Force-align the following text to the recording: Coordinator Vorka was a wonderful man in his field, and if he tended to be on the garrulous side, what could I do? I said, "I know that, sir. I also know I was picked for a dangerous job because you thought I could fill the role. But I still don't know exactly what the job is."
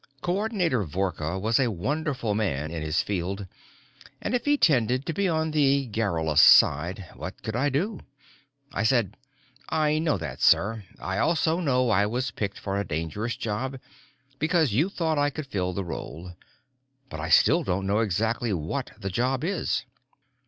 Coordinator 0.21 0.83
Vorka 0.83 1.37
was 1.37 1.59
a 1.59 1.69
wonderful 1.69 2.33
man 2.33 2.71
in 2.71 2.81
his 2.81 3.03
field, 3.03 3.45
and 4.19 4.33
if 4.33 4.45
he 4.45 4.57
tended 4.57 5.05
to 5.05 5.13
be 5.13 5.29
on 5.29 5.51
the 5.51 5.85
garrulous 5.85 6.41
side, 6.41 7.05
what 7.15 7.43
could 7.43 7.55
I 7.55 7.69
do? 7.69 7.99
I 8.73 8.81
said, 8.81 9.15
"I 9.69 9.99
know 9.99 10.17
that, 10.17 10.41
sir. 10.41 10.85
I 10.99 11.19
also 11.19 11.59
know 11.59 11.91
I 11.91 12.07
was 12.07 12.31
picked 12.31 12.57
for 12.59 12.79
a 12.79 12.83
dangerous 12.83 13.35
job 13.35 13.77
because 14.39 14.73
you 14.73 14.89
thought 14.89 15.19
I 15.19 15.29
could 15.29 15.45
fill 15.45 15.71
the 15.71 15.85
role. 15.85 16.31
But 17.07 17.19
I 17.19 17.29
still 17.29 17.63
don't 17.63 17.85
know 17.85 17.99
exactly 17.99 18.51
what 18.53 18.89
the 18.97 19.11
job 19.11 19.43
is." 19.43 19.85